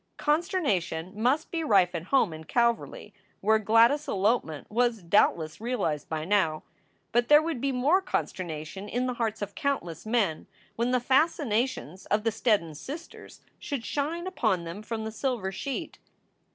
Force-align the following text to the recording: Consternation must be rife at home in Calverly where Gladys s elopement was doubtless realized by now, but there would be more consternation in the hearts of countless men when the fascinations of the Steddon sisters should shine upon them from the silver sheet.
Consternation 0.17 1.11
must 1.15 1.51
be 1.51 1.63
rife 1.63 1.93
at 1.93 2.05
home 2.05 2.33
in 2.33 2.45
Calverly 2.45 3.13
where 3.39 3.59
Gladys 3.59 4.05
s 4.05 4.07
elopement 4.07 4.65
was 4.71 5.03
doubtless 5.03 5.61
realized 5.61 6.09
by 6.09 6.25
now, 6.25 6.63
but 7.11 7.27
there 7.27 7.39
would 7.43 7.61
be 7.61 7.71
more 7.71 8.01
consternation 8.01 8.89
in 8.89 9.05
the 9.05 9.13
hearts 9.13 9.43
of 9.43 9.53
countless 9.53 10.03
men 10.03 10.47
when 10.75 10.89
the 10.89 10.99
fascinations 10.99 12.07
of 12.07 12.23
the 12.23 12.31
Steddon 12.31 12.75
sisters 12.75 13.41
should 13.59 13.85
shine 13.85 14.25
upon 14.25 14.63
them 14.63 14.81
from 14.81 15.03
the 15.03 15.11
silver 15.11 15.51
sheet. 15.51 15.99